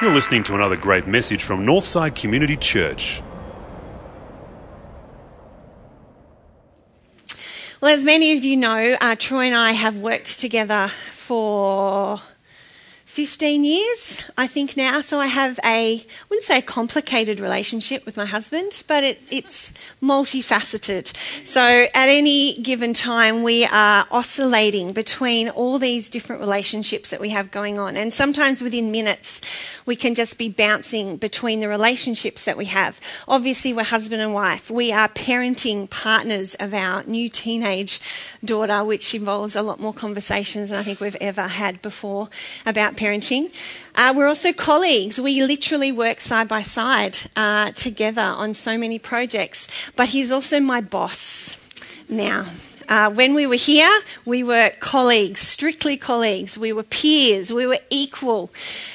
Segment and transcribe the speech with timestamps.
[0.00, 3.22] You're listening to another great message from Northside Community Church.
[7.80, 12.20] Well, as many of you know, uh, Troy and I have worked together for
[13.12, 15.02] 15 years, I think now.
[15.02, 19.20] So I have a, I wouldn't say a complicated relationship with my husband, but it,
[19.30, 19.70] it's
[20.02, 21.14] multifaceted.
[21.46, 27.28] So at any given time, we are oscillating between all these different relationships that we
[27.28, 27.98] have going on.
[27.98, 29.42] And sometimes within minutes,
[29.84, 32.98] we can just be bouncing between the relationships that we have.
[33.28, 34.70] Obviously, we're husband and wife.
[34.70, 38.00] We are parenting partners of our new teenage
[38.42, 42.30] daughter, which involves a lot more conversations than I think we've ever had before
[42.64, 43.50] about parenting.
[43.96, 45.20] Uh, we're also colleagues.
[45.20, 49.66] We literally work side by side uh, together on so many projects.
[49.96, 51.56] But he's also my boss
[52.08, 52.46] now.
[52.88, 53.90] Uh, when we were here,
[54.24, 56.58] we were colleagues, strictly colleagues.
[56.58, 57.52] We were peers.
[57.52, 58.50] We were equal.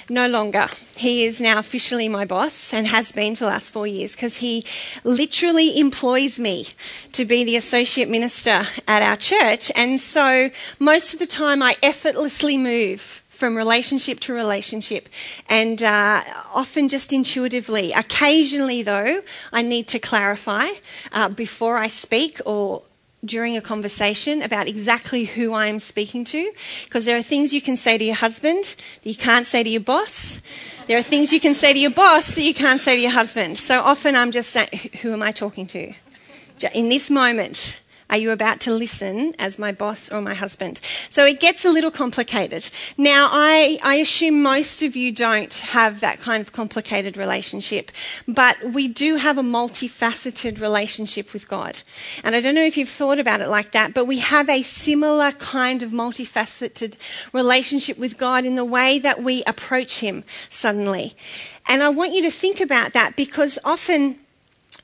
[0.09, 0.67] No longer.
[0.95, 4.37] He is now officially my boss and has been for the last four years because
[4.37, 4.65] he
[5.03, 6.69] literally employs me
[7.13, 9.71] to be the associate minister at our church.
[9.75, 15.07] And so most of the time, I effortlessly move from relationship to relationship,
[15.47, 17.93] and uh, often just intuitively.
[17.93, 19.21] Occasionally, though,
[19.53, 20.67] I need to clarify
[21.11, 22.81] uh, before I speak or
[23.23, 26.51] during a conversation about exactly who I am speaking to,
[26.85, 29.69] because there are things you can say to your husband that you can't say to
[29.69, 30.39] your boss.
[30.87, 33.11] There are things you can say to your boss that you can't say to your
[33.11, 33.57] husband.
[33.57, 34.69] So often I'm just saying,
[35.01, 35.93] who am I talking to?
[36.73, 37.79] In this moment,
[38.09, 40.79] are you about to listen as my boss or my husband?
[41.09, 42.69] So it gets a little complicated.
[42.97, 47.91] Now, I, I assume most of you don't have that kind of complicated relationship,
[48.27, 51.81] but we do have a multifaceted relationship with God.
[52.23, 54.63] And I don't know if you've thought about it like that, but we have a
[54.63, 56.95] similar kind of multifaceted
[57.33, 61.15] relationship with God in the way that we approach Him suddenly.
[61.67, 64.19] And I want you to think about that because often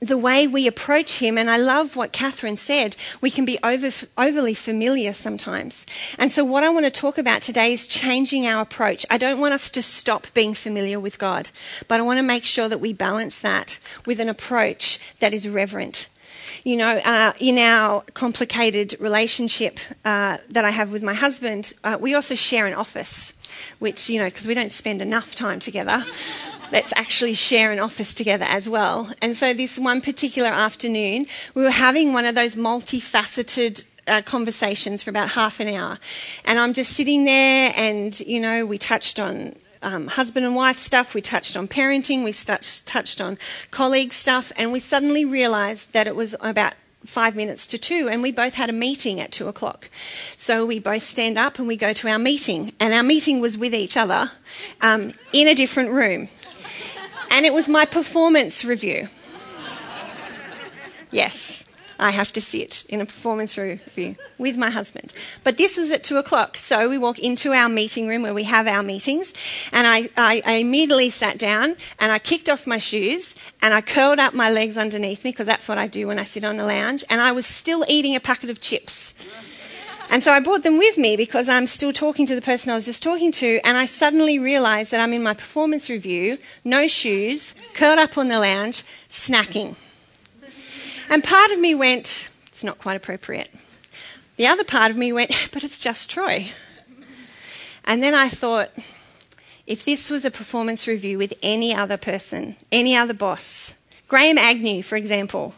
[0.08, 3.90] the way we approach him, and I love what Catherine said, we can be over,
[4.18, 5.86] overly familiar sometimes.
[6.18, 9.06] And so, what I want to talk about today is changing our approach.
[9.10, 11.50] I don't want us to stop being familiar with God,
[11.88, 15.48] but I want to make sure that we balance that with an approach that is
[15.48, 16.08] reverent.
[16.64, 21.98] You know, uh, in our complicated relationship uh, that I have with my husband, uh,
[22.00, 23.33] we also share an office,
[23.80, 26.04] which, you know, because we don't spend enough time together
[26.72, 29.14] let's actually share an office together as well.
[29.22, 35.04] And so, this one particular afternoon, we were having one of those multifaceted uh, conversations
[35.04, 36.00] for about half an hour.
[36.46, 40.78] And I'm just sitting there, and, you know, we touched on um, husband and wife
[40.78, 43.38] stuff, we touched on parenting, we st- touched on
[43.70, 46.74] colleague stuff, and we suddenly realized that it was about
[47.06, 49.90] five minutes to two, and we both had a meeting at two o'clock.
[50.38, 53.58] So we both stand up and we go to our meeting, and our meeting was
[53.58, 54.32] with each other
[54.82, 56.30] um, in a different room.
[57.30, 59.08] And it was my performance review.
[61.12, 61.63] Yes,
[62.00, 65.14] I have to sit in a performance review with my husband.
[65.44, 68.44] But this was at two o'clock, so we walk into our meeting room where we
[68.44, 69.34] have our meetings,
[69.72, 73.82] and I, I, I immediately sat down and I kicked off my shoes and I
[73.82, 76.58] curled up my legs underneath me because that's what I do when I sit on
[76.58, 79.14] the lounge, and I was still eating a packet of chips.
[80.10, 82.76] And so I brought them with me because I'm still talking to the person I
[82.76, 86.88] was just talking to, and I suddenly realised that I'm in my performance review, no
[86.88, 89.76] shoes, curled up on the lounge, snacking.
[91.14, 93.54] And part of me went, it's not quite appropriate.
[94.38, 96.50] The other part of me went, but it's just Troy.
[97.86, 98.72] And then I thought,
[99.68, 103.76] if this was a performance review with any other person, any other boss,
[104.08, 105.54] Graham Agnew, for example,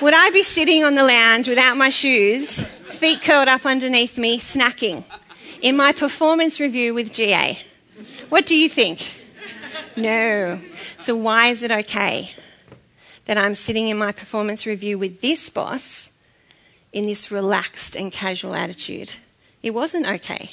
[0.00, 4.38] would I be sitting on the lounge without my shoes, feet curled up underneath me,
[4.38, 5.02] snacking
[5.60, 7.58] in my performance review with GA?
[8.28, 9.04] What do you think?
[9.96, 10.60] No.
[10.98, 12.30] So, why is it okay
[13.28, 16.10] that I'm sitting in my performance review with this boss
[16.94, 19.16] in this relaxed and casual attitude?
[19.62, 20.50] It wasn't okay.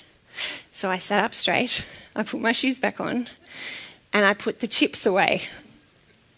[0.72, 3.30] So, I sat up straight, I put my shoes back on,
[4.12, 5.44] and I put the chips away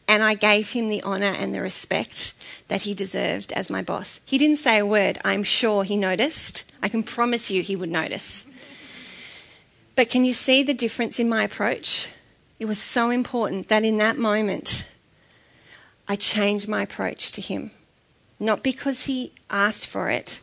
[0.07, 2.34] and I gave him the honour and the respect
[2.68, 4.19] that he deserved as my boss.
[4.24, 5.18] He didn't say a word.
[5.25, 6.63] I'm sure he noticed.
[6.81, 8.45] I can promise you he would notice.
[9.95, 12.10] But can you see the difference in my approach?
[12.60, 14.86] It was so important that in that moment,
[16.07, 17.71] I changed my approach to him.
[18.39, 20.39] Not because he asked for it,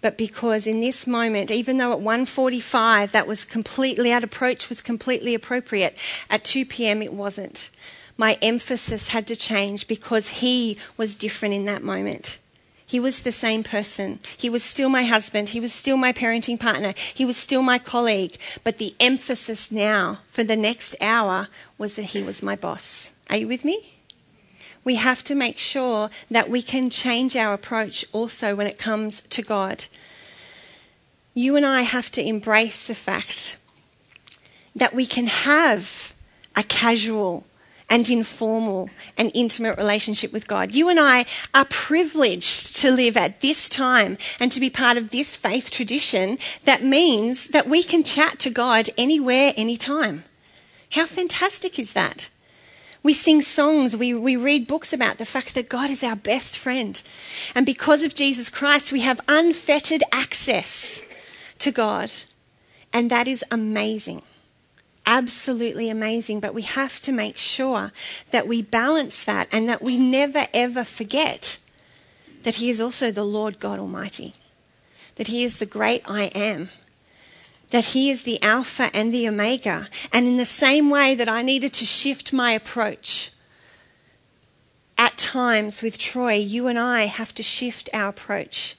[0.00, 4.80] but because in this moment, even though at 1:45 that was completely that approach was
[4.80, 5.96] completely appropriate,
[6.30, 7.02] at 2 p.m.
[7.02, 7.70] it wasn't
[8.18, 12.38] my emphasis had to change because he was different in that moment.
[12.84, 14.18] He was the same person.
[14.36, 15.50] He was still my husband.
[15.50, 16.94] He was still my parenting partner.
[17.14, 18.36] He was still my colleague.
[18.64, 23.12] But the emphasis now for the next hour was that he was my boss.
[23.30, 23.97] Are you with me?
[24.88, 29.20] We have to make sure that we can change our approach also when it comes
[29.28, 29.84] to God.
[31.34, 33.58] You and I have to embrace the fact
[34.74, 36.14] that we can have
[36.56, 37.44] a casual
[37.90, 38.88] and informal
[39.18, 40.74] and intimate relationship with God.
[40.74, 45.10] You and I are privileged to live at this time and to be part of
[45.10, 50.24] this faith tradition that means that we can chat to God anywhere, anytime.
[50.92, 52.30] How fantastic is that?
[53.02, 56.58] We sing songs, we, we read books about the fact that God is our best
[56.58, 57.00] friend.
[57.54, 61.02] And because of Jesus Christ, we have unfettered access
[61.58, 62.10] to God.
[62.92, 64.22] And that is amazing
[65.08, 67.90] absolutely amazing, but we have to make sure
[68.30, 71.56] that we balance that and that we never ever forget
[72.42, 74.34] that He is also the Lord God Almighty,
[75.16, 76.68] that He is the great I am,
[77.70, 79.88] that He is the Alpha and the Omega.
[80.12, 83.30] And in the same way that I needed to shift my approach
[84.96, 88.76] at times with Troy, you and I have to shift our approach.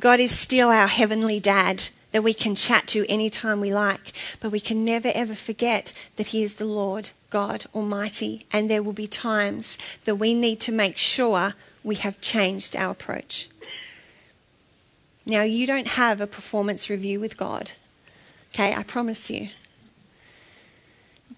[0.00, 4.12] God is still our heavenly dad that we can chat to anytime we like.
[4.40, 8.82] But we can never ever forget that He is the Lord God Almighty, and there
[8.82, 13.48] will be times that we need to make sure we have changed our approach.
[15.26, 17.72] Now, you don't have a performance review with God.
[18.52, 19.48] Okay, I promise you.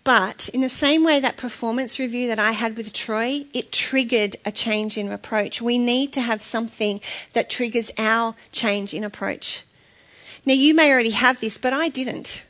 [0.07, 4.37] But in the same way that performance review that I had with Troy, it triggered
[4.45, 5.61] a change in approach.
[5.61, 7.01] We need to have something
[7.33, 9.65] that triggers our change in approach.
[10.45, 12.45] Now, you may already have this, but I didn't.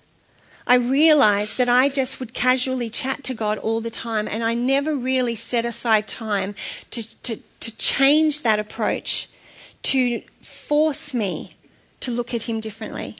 [0.67, 4.53] I realized that I just would casually chat to God all the time, and I
[4.53, 6.55] never really set aside time
[6.91, 9.29] to, to, to change that approach,
[9.91, 11.53] to force me
[12.00, 13.17] to look at Him differently.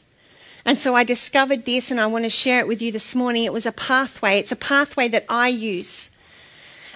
[0.65, 3.45] And so I discovered this, and I want to share it with you this morning.
[3.45, 6.11] It was a pathway, it's a pathway that I use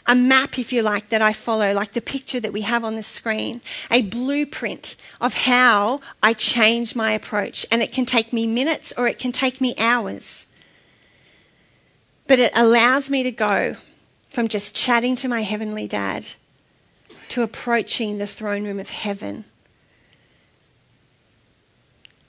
[0.06, 2.96] a map, if you like, that I follow, like the picture that we have on
[2.96, 7.64] the screen, a blueprint of how I change my approach.
[7.70, 10.46] And it can take me minutes or it can take me hours.
[12.26, 13.76] But it allows me to go
[14.30, 16.26] from just chatting to my heavenly dad
[17.28, 19.44] to approaching the throne room of heaven.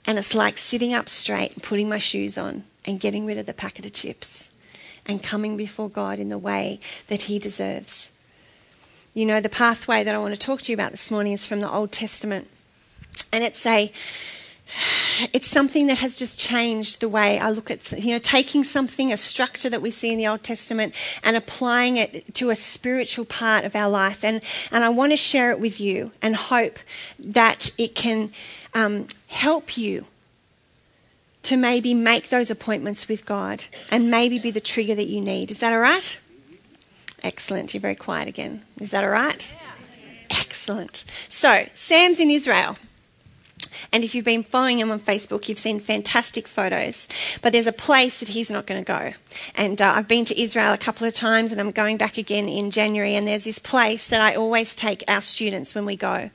[0.06, 3.46] And it's like sitting up straight and putting my shoes on and getting rid of
[3.46, 4.50] the packet of chips
[5.06, 8.10] and coming before God in the way that He deserves.
[9.14, 11.46] You know, the pathway that I want to talk to you about this morning is
[11.46, 12.48] from the Old Testament.
[13.32, 13.92] And it's a
[15.32, 19.12] it's something that has just changed the way I look at, you know, taking something,
[19.12, 23.24] a structure that we see in the Old Testament and applying it to a spiritual
[23.24, 24.24] part of our life.
[24.24, 24.40] And,
[24.70, 26.78] and I want to share it with you and hope
[27.18, 28.32] that it can
[28.74, 30.06] um, help you
[31.44, 35.50] to maybe make those appointments with God and maybe be the trigger that you need.
[35.50, 36.20] Is that all right?
[37.22, 37.74] Excellent.
[37.74, 38.62] You're very quiet again.
[38.80, 39.54] Is that all right?
[40.30, 41.04] Excellent.
[41.28, 42.76] So, Sam's in Israel.
[43.92, 47.08] And if you've been following him on Facebook, you've seen fantastic photos.
[47.40, 49.12] But there's a place that he's not going to go.
[49.54, 52.48] And uh, I've been to Israel a couple of times and I'm going back again
[52.48, 53.14] in January.
[53.14, 56.30] And there's this place that I always take our students when we go.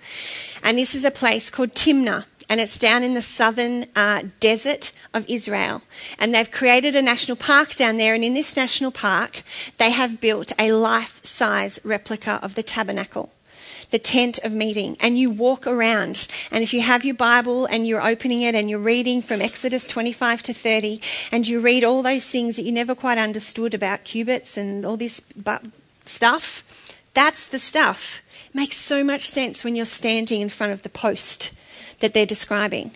[0.63, 4.91] And this is a place called Timnah and it's down in the southern uh, desert
[5.13, 5.81] of Israel.
[6.17, 9.43] And they've created a national park down there, and in this national park,
[9.77, 13.31] they have built a life size replica of the tabernacle.
[13.89, 16.27] The tent of meeting, and you walk around.
[16.51, 19.85] And if you have your Bible and you're opening it and you're reading from Exodus
[19.85, 20.99] 25 to 30,
[21.31, 24.97] and you read all those things that you never quite understood about cubits and all
[24.97, 25.21] this
[26.03, 28.21] stuff, that's the stuff.
[28.49, 31.53] It makes so much sense when you're standing in front of the post
[31.99, 32.91] that they're describing.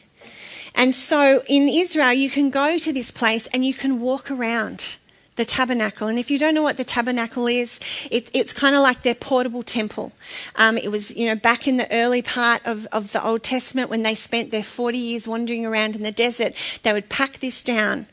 [0.76, 4.98] And so in Israel, you can go to this place and you can walk around
[5.42, 6.08] the tabernacle.
[6.08, 7.80] And if you don't know what the tabernacle is,
[8.12, 10.12] it, it's kind of like their portable temple.
[10.56, 13.90] Um, it was, you know, back in the early part of, of the Old Testament
[13.90, 17.64] when they spent their 40 years wandering around in the desert, they would pack this
[17.64, 18.06] down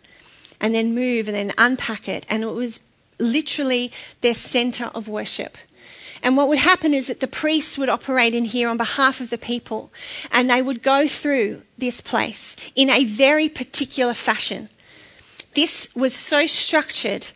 [0.59, 2.25] and then move and then unpack it.
[2.31, 2.81] And it was
[3.19, 3.93] literally
[4.23, 5.59] their center of worship.
[6.23, 9.29] And what would happen is that the priests would operate in here on behalf of
[9.29, 9.93] the people,
[10.33, 14.71] and they would go through this place in a very particular fashion.
[15.59, 17.31] This was so structured,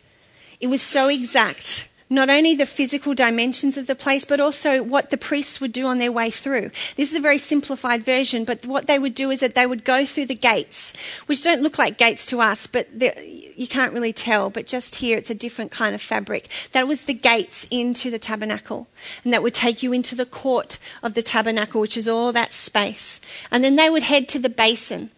[0.61, 1.89] it was so exact.
[2.13, 5.87] not only the physical dimensions of the place, but also what the priests would do
[5.87, 6.69] on their way through.
[6.95, 9.83] This is a very simplified version, but what they would do is that they would
[9.83, 10.93] go through the gates,
[11.25, 14.49] which don't look like gates to us, but you can't really tell.
[14.49, 16.49] But just here, it's a different kind of fabric.
[16.71, 18.87] That was the gates into the tabernacle,
[19.23, 22.53] and that would take you into the court of the tabernacle, which is all that
[22.53, 23.19] space.
[23.51, 25.09] And then they would head to the basin,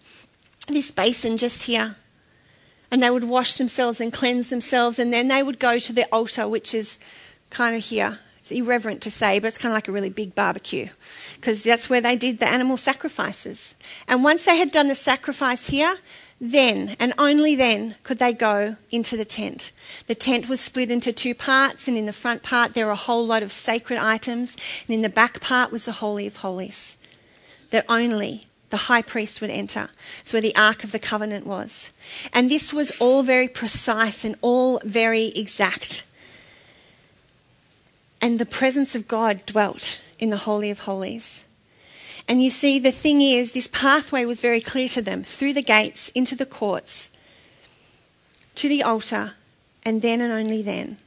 [0.68, 1.98] this basin just here
[2.96, 6.08] and they would wash themselves and cleanse themselves, and then they would go to the
[6.14, 6.98] altar, which is
[7.50, 8.20] kind of here.
[8.38, 10.88] It's irreverent to say, but it's kind of like a really big barbecue
[11.36, 13.76] because that's where they did the animal sacrifices.
[14.08, 15.98] And once they had done the sacrifice here,
[16.40, 19.74] then and only then could they go into the tent.
[20.08, 23.08] The tent was split into two parts, and in the front part there were a
[23.08, 24.56] whole lot of sacred items,
[24.88, 26.96] and in the back part was the Holy of Holies.
[27.72, 29.88] That only the high priest would enter.
[30.20, 31.92] It's where the Ark of the Covenant was.
[32.34, 36.04] And this was all very precise and all very exact.
[38.20, 41.46] And the presence of God dwelt in the Holy of Holies.
[42.28, 45.62] And you see, the thing is, this pathway was very clear to them through the
[45.62, 47.12] gates, into the courts,
[48.56, 49.36] to the altar,
[49.84, 50.98] and then and only then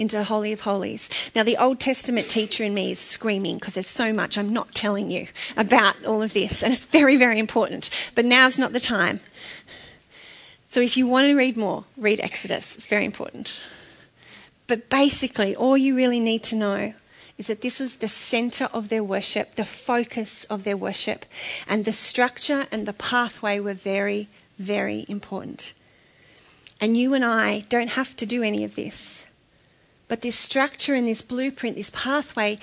[0.00, 1.08] into the Holy of Holies.
[1.34, 4.72] Now, the Old Testament teacher in me is screaming because there's so much I'm not
[4.72, 7.90] telling you about all of this, and it's very, very important.
[8.14, 9.20] But now's not the time.
[10.68, 12.76] So, if you want to read more, read Exodus.
[12.76, 13.54] It's very important.
[14.66, 16.94] But basically, all you really need to know
[17.36, 21.24] is that this was the center of their worship, the focus of their worship,
[21.66, 24.28] and the structure and the pathway were very,
[24.58, 25.72] very important.
[26.80, 29.26] And you and I don't have to do any of this.
[30.10, 32.58] But this structure and this blueprint, this pathway,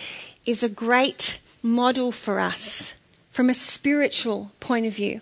[0.46, 2.94] is a great model for us
[3.32, 5.22] from a spiritual point of view.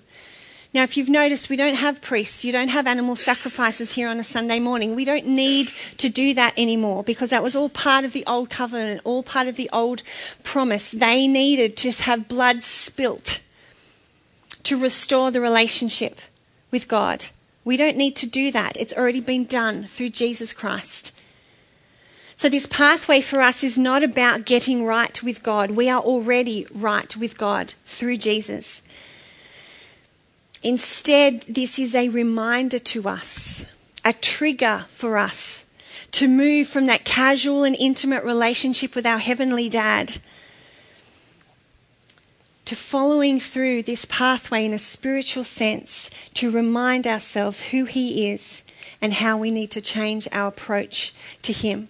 [0.74, 4.20] Now, if you've noticed, we don't have priests, you don't have animal sacrifices here on
[4.20, 4.96] a Sunday morning.
[4.96, 8.50] We don't need to do that anymore because that was all part of the old
[8.50, 10.02] covenant, all part of the old
[10.44, 10.90] promise.
[10.90, 13.40] They needed to have blood spilt
[14.64, 16.20] to restore the relationship
[16.72, 17.28] with God.
[17.64, 18.78] We don't need to do that.
[18.78, 21.12] It's already been done through Jesus Christ.
[22.38, 25.72] So, this pathway for us is not about getting right with God.
[25.72, 28.82] We are already right with God through Jesus.
[30.62, 33.66] Instead, this is a reminder to us,
[34.04, 35.66] a trigger for us
[36.12, 40.18] to move from that casual and intimate relationship with our Heavenly Dad
[42.66, 48.64] to following through this pathway in a spiritual sense to remind ourselves who He is
[49.02, 51.14] and how we need to change our approach
[51.44, 51.90] to Him.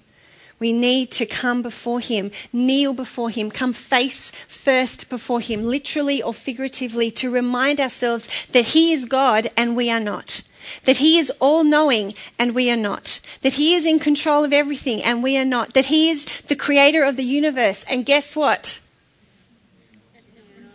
[0.57, 6.21] We need to come before Him, kneel before Him, come face first before Him, literally
[6.21, 10.41] or figuratively, to remind ourselves that He is God and we are not.
[10.85, 13.19] That He is all knowing and we are not.
[13.41, 15.73] That He is in control of everything and we are not.
[15.73, 17.83] That He is the creator of the universe.
[17.89, 18.79] And guess what?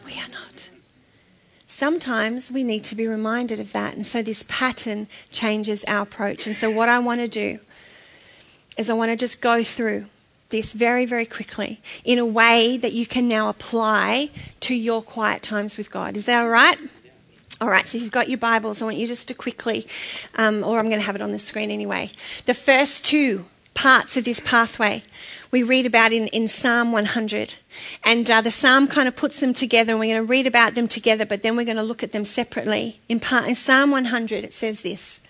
[0.04, 0.70] We are not.
[1.66, 3.94] Sometimes we need to be reminded of that.
[3.94, 6.46] And so this pattern changes our approach.
[6.46, 7.60] And so, what I want to do
[8.80, 10.06] is I want to just go through
[10.48, 15.42] this very, very quickly in a way that you can now apply to your quiet
[15.42, 16.16] times with God.
[16.16, 16.78] Is that all right?
[17.60, 19.86] All right, so if you've got your Bibles, I want you just to quickly,
[20.36, 22.10] um, or I'm going to have it on the screen anyway.
[22.46, 23.44] The first two
[23.74, 25.02] parts of this pathway
[25.50, 27.54] we read about in, in Psalm 100.
[28.02, 30.74] And uh, the psalm kind of puts them together, and we're going to read about
[30.74, 33.00] them together, but then we're going to look at them separately.
[33.08, 35.20] In, part, in Psalm 100, it says this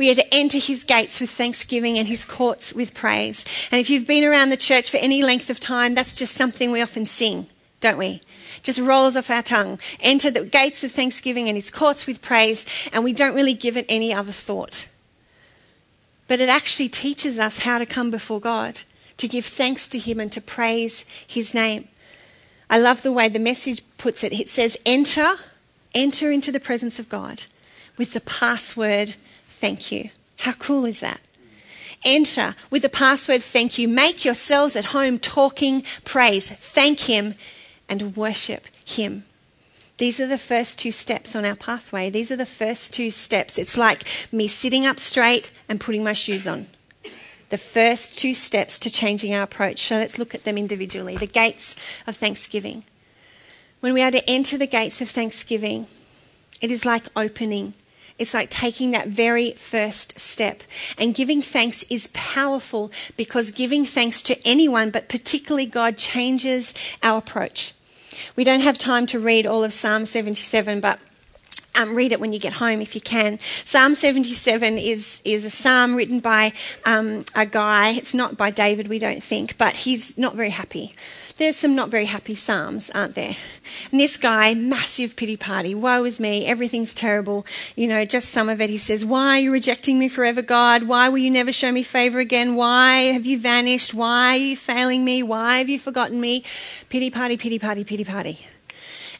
[0.00, 3.44] we are to enter his gates with thanksgiving and his courts with praise.
[3.70, 6.70] And if you've been around the church for any length of time, that's just something
[6.70, 7.48] we often sing,
[7.82, 8.22] don't we?
[8.62, 9.78] Just rolls off our tongue.
[10.00, 12.64] Enter the gates with thanksgiving and his courts with praise,
[12.94, 14.88] and we don't really give it any other thought.
[16.28, 18.80] But it actually teaches us how to come before God,
[19.18, 21.88] to give thanks to him and to praise his name.
[22.70, 24.32] I love the way the message puts it.
[24.32, 25.34] It says, enter,
[25.94, 27.42] enter into the presence of God
[27.98, 29.16] with the password
[29.60, 30.10] thank you.
[30.38, 31.20] How cool is that?
[32.02, 33.86] Enter with the password thank you.
[33.86, 36.48] Make yourselves at home talking praise.
[36.48, 37.34] Thank Him
[37.88, 39.24] and worship Him.
[39.98, 42.08] These are the first two steps on our pathway.
[42.08, 43.58] These are the first two steps.
[43.58, 46.68] It's like me sitting up straight and putting my shoes on.
[47.50, 49.82] The first two steps to changing our approach.
[49.82, 51.18] So let's look at them individually.
[51.18, 51.76] The gates
[52.06, 52.84] of thanksgiving.
[53.80, 55.86] When we are to enter the gates of thanksgiving,
[56.62, 57.74] it is like opening
[58.20, 60.62] it's like taking that very first step.
[60.98, 67.18] And giving thanks is powerful because giving thanks to anyone, but particularly God, changes our
[67.18, 67.74] approach.
[68.36, 71.00] We don't have time to read all of Psalm 77, but
[71.76, 73.38] Um, read it when you get home if you can.
[73.64, 76.52] Psalm 77 is, is a psalm written by
[76.84, 77.90] um, a guy.
[77.90, 80.92] It's not by David, we don't think, but he's not very happy.
[81.40, 83.34] There's some not very happy psalms, aren't there?
[83.90, 85.74] And this guy, massive pity party.
[85.74, 87.46] Woe is me, everything's terrible.
[87.74, 88.68] You know, just some of it.
[88.68, 90.82] He says, Why are you rejecting me forever, God?
[90.82, 92.56] Why will you never show me favor again?
[92.56, 93.94] Why have you vanished?
[93.94, 95.22] Why are you failing me?
[95.22, 96.44] Why have you forgotten me?
[96.90, 98.40] Pity party, pity party, pity party.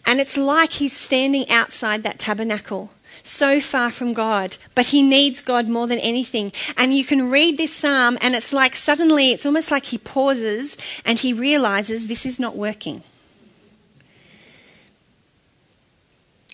[0.05, 2.91] And it's like he's standing outside that tabernacle,
[3.23, 6.53] so far from God, but he needs God more than anything.
[6.77, 10.77] And you can read this psalm, and it's like suddenly, it's almost like he pauses
[11.05, 13.03] and he realizes this is not working.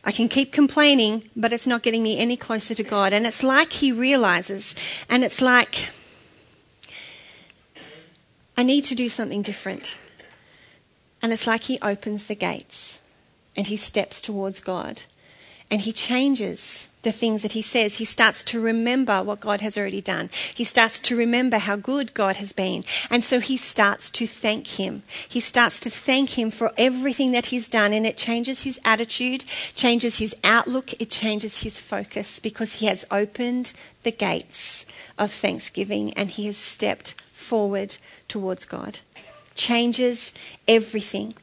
[0.05, 3.13] I can keep complaining, but it's not getting me any closer to God.
[3.13, 4.77] And it's like he realizes,
[5.11, 5.89] and it's like,
[8.57, 9.99] I need to do something different.
[11.21, 13.01] And it's like he opens the gates
[13.57, 15.03] and he steps towards God.
[15.71, 17.97] And he changes the things that he says.
[17.97, 20.31] He starts to remember what God has already done.
[20.55, 22.85] He starts to remember how good God has been.
[23.11, 25.03] And so he starts to thank him.
[25.29, 27.93] He starts to thank him for everything that he's done.
[27.93, 29.45] And it changes his attitude,
[29.75, 34.87] changes his outlook, it changes his focus because he has opened the gates
[35.19, 37.97] of thanksgiving and he has stepped forward
[38.29, 39.01] towards God.
[39.55, 40.33] Changes
[40.69, 41.35] everything.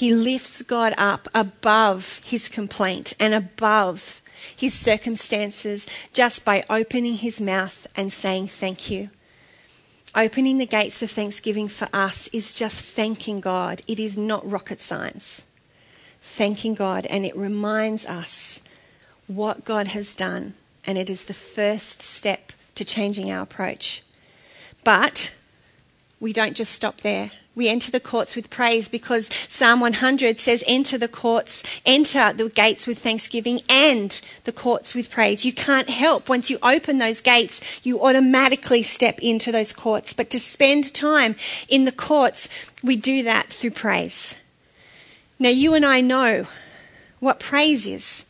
[0.00, 4.22] He lifts God up above his complaint and above
[4.56, 9.10] his circumstances just by opening his mouth and saying thank you.
[10.14, 13.82] Opening the gates of thanksgiving for us is just thanking God.
[13.86, 15.42] It is not rocket science.
[16.22, 18.62] Thanking God, and it reminds us
[19.26, 20.54] what God has done,
[20.86, 24.02] and it is the first step to changing our approach.
[24.82, 25.34] But
[26.20, 27.30] we don't just stop there.
[27.54, 32.48] We enter the courts with praise because Psalm 100 says, Enter the courts, enter the
[32.48, 35.44] gates with thanksgiving and the courts with praise.
[35.44, 36.28] You can't help.
[36.28, 40.12] Once you open those gates, you automatically step into those courts.
[40.12, 41.36] But to spend time
[41.68, 42.48] in the courts,
[42.82, 44.36] we do that through praise.
[45.38, 46.46] Now, you and I know
[47.18, 48.26] what praise is.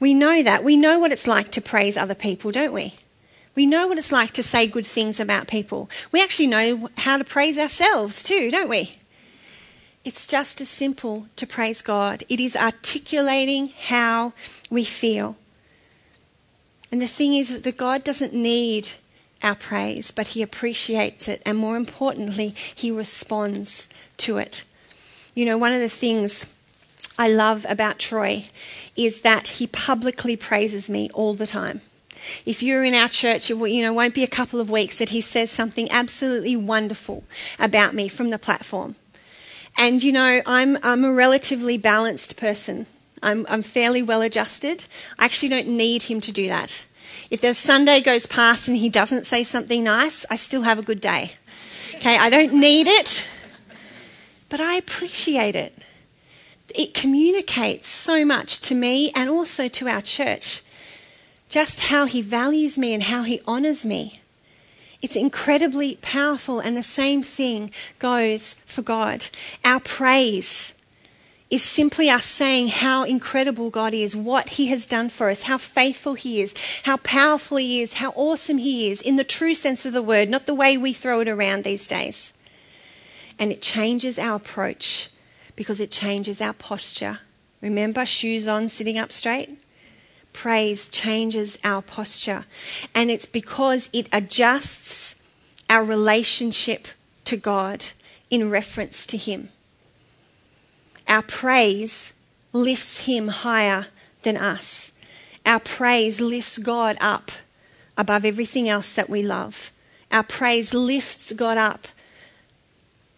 [0.00, 0.62] We know that.
[0.62, 2.94] We know what it's like to praise other people, don't we?
[3.58, 5.90] We know what it's like to say good things about people.
[6.12, 8.98] We actually know how to praise ourselves too, don't we?
[10.04, 12.22] It's just as simple to praise God.
[12.28, 14.32] It is articulating how
[14.70, 15.34] we feel.
[16.92, 18.90] And the thing is that God doesn't need
[19.42, 21.42] our praise, but He appreciates it.
[21.44, 24.62] And more importantly, He responds to it.
[25.34, 26.46] You know, one of the things
[27.18, 28.44] I love about Troy
[28.94, 31.80] is that he publicly praises me all the time.
[32.46, 34.98] If you're in our church, it will, you know, won't be a couple of weeks
[34.98, 37.24] that he says something absolutely wonderful
[37.58, 38.96] about me from the platform.
[39.76, 42.86] And you know, I'm I'm a relatively balanced person.
[43.22, 44.86] I'm I'm fairly well adjusted.
[45.18, 46.82] I actually don't need him to do that.
[47.30, 50.82] If the Sunday goes past and he doesn't say something nice, I still have a
[50.82, 51.32] good day.
[51.96, 53.24] Okay, I don't need it,
[54.48, 55.74] but I appreciate it.
[56.74, 60.62] It communicates so much to me and also to our church
[61.48, 64.20] just how he values me and how he honors me.
[65.00, 69.26] It's incredibly powerful, and the same thing goes for God.
[69.64, 70.74] Our praise
[71.50, 75.56] is simply us saying how incredible God is, what He has done for us, how
[75.56, 79.86] faithful He is, how powerful He is, how awesome He is, in the true sense
[79.86, 82.32] of the word, not the way we throw it around these days.
[83.38, 85.10] And it changes our approach
[85.56, 87.20] because it changes our posture.
[87.60, 89.58] Remember, shoes on, sitting up straight?
[90.32, 92.44] Praise changes our posture.
[92.94, 95.16] And it's because it adjusts
[95.68, 96.88] our relationship
[97.24, 97.84] to God
[98.30, 99.50] in reference to Him.
[101.06, 102.12] Our praise
[102.52, 103.86] lifts Him higher
[104.22, 104.92] than us.
[105.44, 107.30] Our praise lifts God up
[107.96, 109.70] above everything else that we love.
[110.10, 111.88] Our praise lifts God up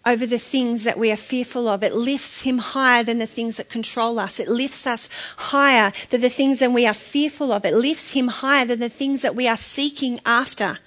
[0.06, 1.82] over the things that we are fearful of.
[1.82, 4.40] It lifts him higher than the things that control us.
[4.40, 7.64] It lifts us higher than the things that we are fearful of.
[7.64, 10.78] It lifts him higher than the things that we are seeking after.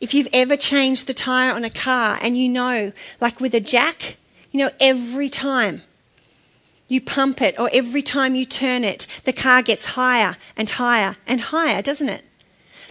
[0.00, 3.60] If you've ever changed the tire on a car and you know, like with a
[3.60, 4.16] jack,
[4.52, 5.82] you know, every time
[6.86, 11.16] you pump it or every time you turn it, the car gets higher and higher
[11.26, 12.24] and higher, doesn't it?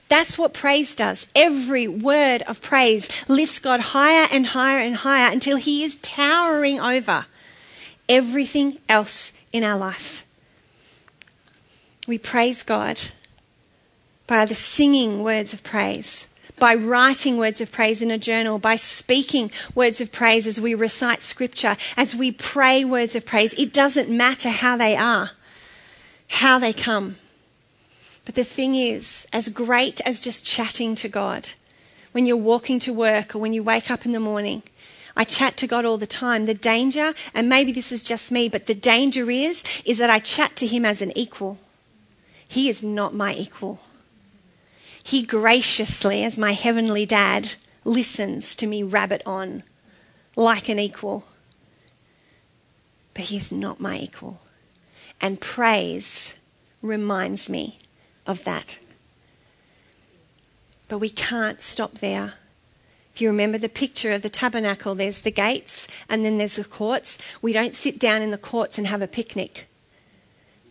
[0.10, 1.28] That's what praise does.
[1.36, 6.80] Every word of praise lifts God higher and higher and higher until He is towering
[6.80, 7.26] over
[8.08, 10.26] everything else in our life.
[12.08, 13.00] We praise God
[14.28, 18.78] by the singing words of praise, by writing words of praise in a journal, by
[18.78, 23.54] speaking words of praise as we recite scripture, as we pray words of praise.
[23.56, 25.32] It doesn't matter how they are.
[26.30, 27.18] how they come.
[28.28, 31.52] But the thing is, as great as just chatting to God,
[32.12, 34.64] when you're walking to work or when you wake up in the morning,
[35.16, 36.46] I chat to God all the time.
[36.46, 40.20] The danger, and maybe this is just me, but the danger is, is that I
[40.20, 41.58] chat to Him as an equal.
[42.46, 43.80] He is not my equal.
[45.02, 47.54] He graciously, as my heavenly dad,
[47.86, 49.64] listens to me rabbit on
[50.36, 51.24] like an equal.
[53.14, 54.42] But he's not my equal.
[55.22, 56.36] And praise
[56.82, 57.80] reminds me
[58.28, 58.80] of that.
[60.88, 62.34] But we can't stop there.
[63.14, 66.64] If you remember the picture of the tabernacle, there's the gates and then there's the
[66.64, 67.18] courts.
[67.42, 69.68] We don't sit down in the courts and have a picnic.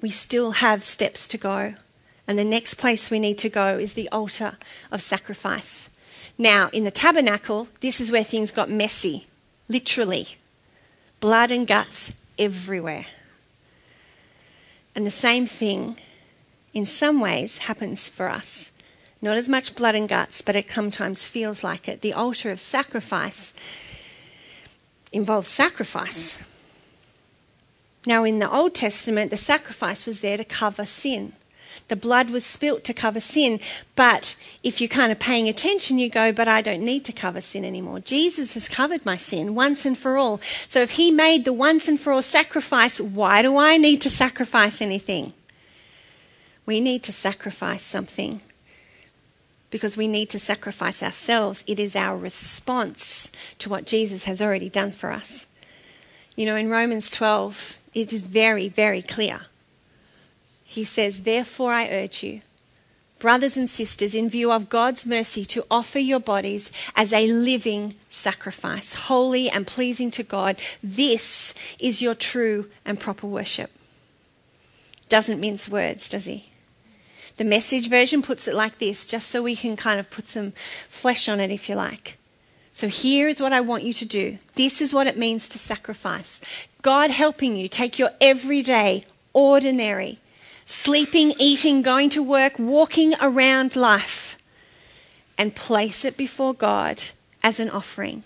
[0.01, 1.75] We still have steps to go.
[2.29, 4.59] And the next place we need to go is the altar
[4.93, 5.89] of sacrifice.
[6.39, 9.27] Now, in the tabernacle, this is where things got messy,
[9.69, 10.37] literally.
[11.21, 13.07] Blood and guts everywhere.
[14.95, 15.97] And the same thing,
[16.77, 18.71] in some ways, happens for us.
[19.23, 22.03] Not as much blood and guts, but it sometimes feels like it.
[22.03, 23.55] The altar of sacrifice
[25.11, 26.39] involves sacrifice.
[28.07, 31.33] Now, in the Old Testament, the sacrifice was there to cover sin.
[31.89, 33.59] The blood was spilt to cover sin.
[33.95, 37.41] But if you're kind of paying attention, you go, but I don't need to cover
[37.41, 38.01] sin anymore.
[38.01, 40.43] Jesus has covered my sin once and for all.
[40.69, 44.11] So if he made the once and for all sacrifice, why do I need to
[44.11, 45.33] sacrifice anything?
[46.67, 48.43] We need to sacrifice something
[49.71, 51.65] because we need to sacrifice ourselves.
[51.67, 55.47] It is our response to what Jesus has already done for us.
[56.37, 59.41] You know, in Romans 12, it is very, very clear
[60.67, 62.43] he says, Therefore I urge you,
[63.19, 67.95] brothers and sisters, in view of God's mercy, to offer your bodies as a living
[68.11, 70.61] sacrifice, holy and pleasing to God.
[70.83, 73.71] This is your true and proper worship.
[75.09, 76.51] Doesn't mince words, does he?
[77.37, 80.53] The message version puts it like this, just so we can kind of put some
[80.89, 82.17] flesh on it, if you like.
[82.73, 84.39] So here is what I want you to do.
[84.55, 86.41] This is what it means to sacrifice.
[86.83, 90.19] God helping you take your everyday, ordinary,
[90.65, 94.39] sleeping, eating, going to work, walking around life,
[95.39, 97.03] and place it before God
[97.43, 98.25] as an offering.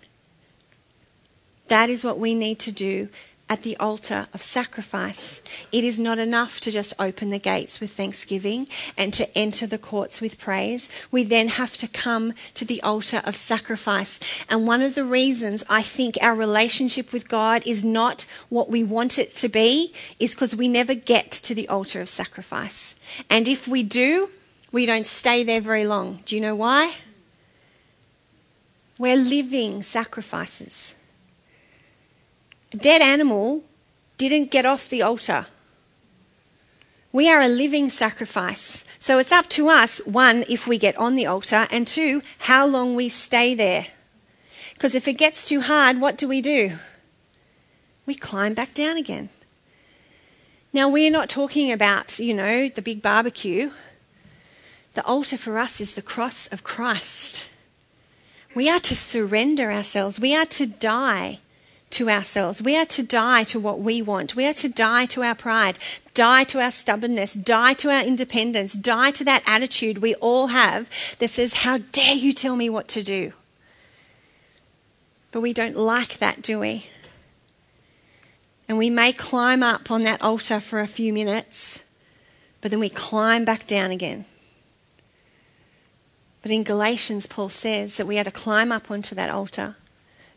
[1.68, 3.08] That is what we need to do
[3.50, 5.42] at the altar of sacrifice.
[5.72, 9.76] It is not enough to just open the gates with thanksgiving and to enter the
[9.76, 10.88] courts with praise.
[11.10, 14.20] We then have to come to the altar of sacrifice.
[14.48, 18.84] And one of the reasons I think our relationship with God is not what we
[18.84, 22.94] want it to be is because we never get to the altar of sacrifice.
[23.28, 24.30] And if we do,
[24.70, 26.20] we don't stay there very long.
[26.24, 26.94] Do you know why?
[28.96, 30.94] We're living sacrifices.
[32.72, 33.64] A dead animal
[34.16, 35.46] didn't get off the altar.
[37.12, 38.84] We are a living sacrifice.
[39.00, 42.66] So it's up to us, one, if we get on the altar, and two, how
[42.66, 43.86] long we stay there.
[44.74, 46.78] Because if it gets too hard, what do we do?
[48.06, 49.30] We climb back down again.
[50.72, 53.72] Now, we're not talking about, you know, the big barbecue.
[54.94, 57.46] The altar for us is the cross of Christ.
[58.54, 61.40] We are to surrender ourselves, we are to die
[61.90, 62.62] to ourselves.
[62.62, 64.36] We are to die to what we want.
[64.36, 65.78] We are to die to our pride,
[66.14, 70.88] die to our stubbornness, die to our independence, die to that attitude we all have
[71.18, 73.32] that says, How dare you tell me what to do?
[75.32, 76.86] But we don't like that, do we?
[78.68, 81.82] And we may climb up on that altar for a few minutes,
[82.60, 84.26] but then we climb back down again.
[86.42, 89.76] But in Galatians, Paul says that we are to climb up onto that altar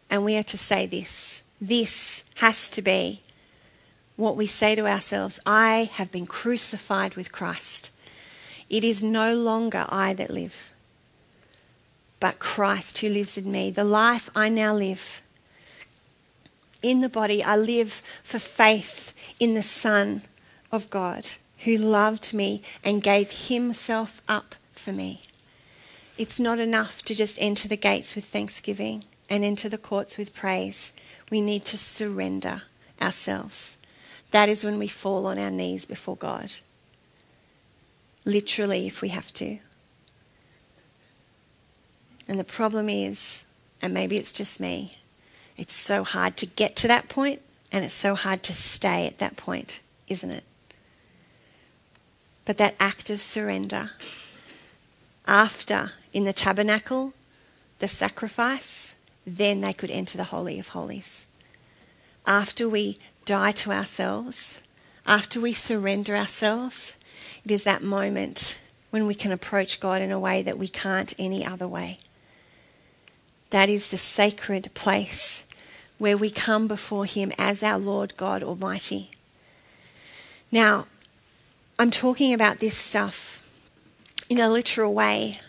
[0.09, 3.21] and we are to say this this has to be
[4.17, 7.89] what we say to ourselves I have been crucified with Christ.
[8.69, 10.73] It is no longer I that live,
[12.19, 13.71] but Christ who lives in me.
[13.71, 15.21] The life I now live
[16.81, 20.23] in the body, I live for faith in the Son
[20.69, 21.27] of God
[21.59, 25.21] who loved me and gave himself up for me.
[26.17, 30.35] It's not enough to just enter the gates with thanksgiving and enter the courts with
[30.35, 30.91] praise
[31.33, 32.61] we need to surrender
[33.01, 33.75] ourselves.
[34.29, 36.53] That is when we fall on our knees before God.
[38.23, 39.57] Literally, if we have to.
[42.27, 43.45] And the problem is,
[43.81, 44.99] and maybe it's just me,
[45.57, 47.41] it's so hard to get to that point
[47.71, 50.43] and it's so hard to stay at that point, isn't it?
[52.45, 53.89] But that act of surrender,
[55.25, 57.13] after in the tabernacle,
[57.79, 58.93] the sacrifice,
[59.25, 61.25] then they could enter the Holy of Holies.
[62.25, 64.61] After we die to ourselves,
[65.05, 66.97] after we surrender ourselves,
[67.43, 68.57] it is that moment
[68.89, 71.99] when we can approach God in a way that we can't any other way.
[73.49, 75.43] That is the sacred place
[75.97, 79.11] where we come before Him as our Lord God Almighty.
[80.51, 80.87] Now,
[81.79, 83.47] I'm talking about this stuff
[84.29, 85.39] in a literal way,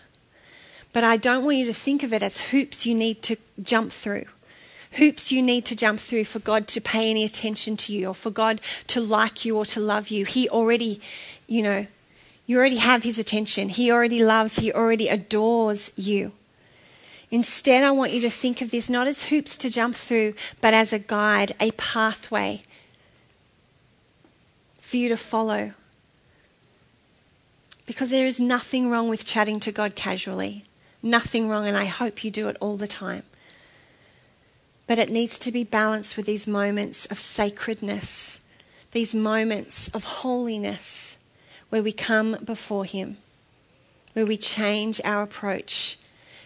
[0.95, 3.91] but I don't want you to think of it as hoops you need to jump
[3.91, 4.27] through.
[4.93, 8.15] Hoops you need to jump through for God to pay any attention to you or
[8.15, 10.23] for God to like you or to love you.
[10.23, 11.01] He already,
[11.47, 11.87] you know,
[12.45, 13.67] you already have His attention.
[13.67, 16.31] He already loves, He already adores you.
[17.29, 20.73] Instead, I want you to think of this not as hoops to jump through, but
[20.73, 22.63] as a guide, a pathway
[24.79, 25.73] for you to follow.
[27.85, 30.63] Because there is nothing wrong with chatting to God casually.
[31.05, 33.21] Nothing wrong, and I hope you do it all the time.
[34.87, 38.41] But it needs to be balanced with these moments of sacredness,
[38.91, 41.19] these moments of holiness
[41.69, 43.17] where we come before Him,
[44.13, 45.99] where we change our approach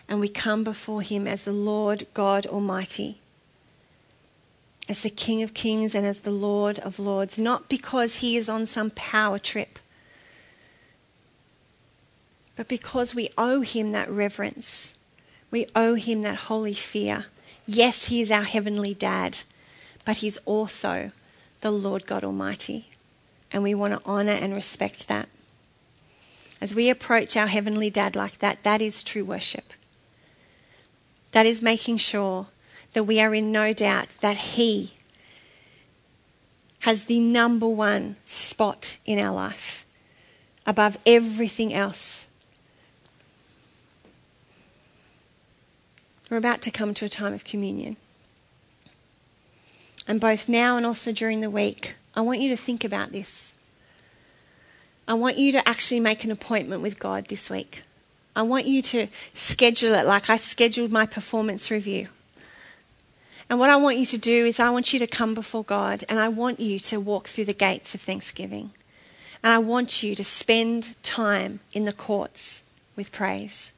[0.09, 3.19] and we come before Him as the Lord God Almighty,
[4.89, 8.49] as the King of Kings and as the Lord of Lords, not because He is
[8.49, 9.79] on some power trip,
[12.59, 14.93] but because we owe Him that reverence.
[15.49, 17.27] We owe Him that holy fear.
[17.65, 19.37] Yes, He is our heavenly dad,
[20.03, 21.13] but He's also
[21.61, 22.89] the Lord God Almighty.
[23.49, 25.29] And we want to honour and respect that.
[26.59, 29.71] As we approach our heavenly dad like that, that is true worship.
[31.31, 32.47] That is making sure
[32.91, 34.95] that we are in no doubt that He
[36.79, 39.85] has the number one spot in our life
[40.67, 42.18] above everything else.
[46.29, 47.97] We're about to come to a time of communion.
[50.07, 53.53] And both now and also during the week, I want you to think about this.
[55.07, 57.83] I want you to actually make an appointment with God this week.
[58.35, 62.07] I want you to schedule it like I scheduled my performance review.
[63.49, 66.03] And what I want you to do is, I want you to come before God
[66.07, 68.71] and I want you to walk through the gates of thanksgiving.
[69.41, 72.61] And I want you to spend time in the courts
[72.95, 73.71] with praise.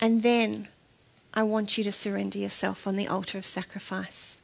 [0.00, 0.68] And then
[1.38, 4.38] I want you to surrender yourself on the altar of sacrifice.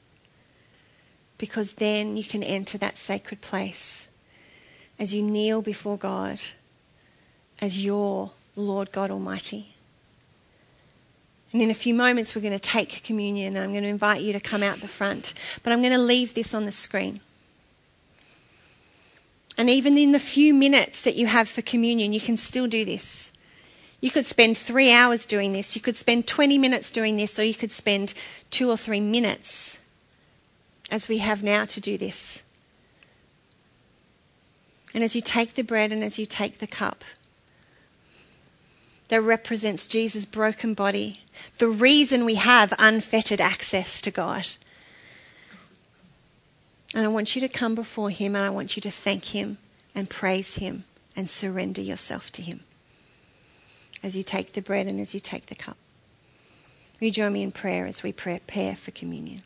[1.39, 4.07] Because then you can enter that sacred place
[4.97, 6.41] as you kneel before God
[7.61, 9.75] as your Lord God Almighty.
[11.53, 13.57] And in a few moments, we're going to take communion.
[13.57, 15.35] I'm going to invite you to come out the front.
[15.65, 17.19] But I'm going to leave this on the screen.
[19.59, 22.85] And even in the few minutes that you have for communion, you can still do
[22.85, 23.33] this.
[24.05, 27.43] You could spend three hours doing this, you could spend 20 minutes doing this, or
[27.43, 28.13] you could spend
[28.51, 29.79] two or three minutes
[30.91, 32.43] as we have now to do this.
[34.93, 37.03] And as you take the bread and as you take the cup,
[39.09, 41.23] that represents Jesus' broken body,
[41.57, 44.49] the reason we have unfettered access to God.
[46.95, 49.57] And I want you to come before Him and I want you to thank Him
[49.95, 50.85] and praise Him
[51.17, 52.65] and surrender yourself to Him
[54.05, 55.79] as you take the bread and as you take the cup.
[57.01, 59.43] Will you join me in prayer as we prepare for communion?